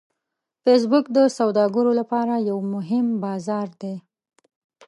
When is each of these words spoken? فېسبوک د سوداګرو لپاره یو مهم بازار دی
فېسبوک 0.63 1.05
د 1.17 1.19
سوداګرو 1.37 1.91
لپاره 1.99 2.33
یو 2.49 2.57
مهم 2.73 3.05
بازار 3.23 3.67
دی 3.81 3.95